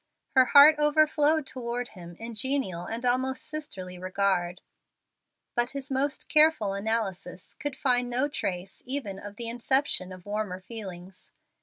Her 0.31 0.45
heart 0.45 0.79
overflowed 0.79 1.45
toward 1.45 1.89
him 1.89 2.15
in 2.15 2.31
a 2.31 2.33
genial 2.33 2.85
and 2.87 3.05
almost 3.05 3.43
sisterly 3.43 3.99
regard, 3.99 4.59
but 5.53 5.69
his 5.73 5.91
most 5.91 6.27
careful 6.27 6.73
analysis 6.73 7.53
could 7.53 7.75
find 7.75 8.09
no 8.09 8.27
trace 8.27 8.81
even 8.87 9.19
of 9.19 9.35
the 9.35 9.47
inception 9.47 10.11
of 10.11 10.25
warmer 10.25 10.59
feelings. 10.59 11.31